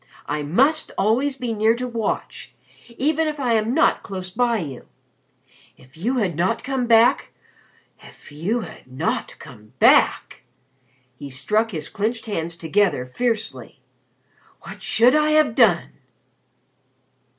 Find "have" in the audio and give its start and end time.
15.37-15.53